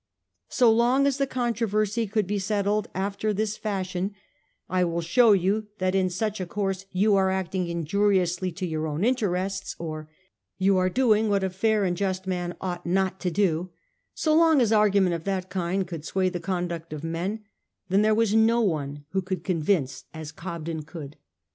So 0.49 0.71
long 0.71 1.05
as 1.05 1.19
the 1.19 1.27
controversy 1.27 2.07
could 2.07 2.25
be 2.25 2.39
settled 2.39 2.87
after 2.95 3.31
this 3.31 3.55
fashion— 3.55 4.15
'I 4.67 4.85
will 4.85 5.01
show 5.01 5.33
you 5.33 5.67
that 5.77 5.93
in 5.93 6.09
such 6.09 6.41
a 6.41 6.47
course 6.47 6.87
you 6.91 7.15
are 7.15 7.29
acting 7.29 7.67
injuriously 7.67 8.51
to 8.53 8.65
your 8.65 8.87
own 8.87 9.03
interests;' 9.03 9.75
or 9.77 10.09
'You 10.57 10.75
are 10.79 10.89
doing 10.89 11.29
what 11.29 11.43
a 11.43 11.51
fair 11.51 11.83
and 11.83 11.95
just 11.95 12.25
man 12.25 12.55
ought 12.59 12.83
not 12.83 13.19
to 13.19 13.29
do'— 13.29 13.69
so 14.15 14.33
long 14.33 14.59
as 14.59 14.71
argument 14.73 15.13
of 15.13 15.23
that 15.25 15.51
kind 15.51 15.85
could 15.87 16.03
sway 16.03 16.29
the 16.29 16.39
conduct 16.39 16.93
of 16.93 17.03
men, 17.03 17.43
then 17.89 18.01
there 18.01 18.15
was 18.15 18.33
no 18.33 18.59
one 18.59 19.05
who 19.11 19.21
could 19.21 19.43
convince 19.43 20.05
as 20.15 20.31
Cobden 20.31 20.81
could. 20.81 21.15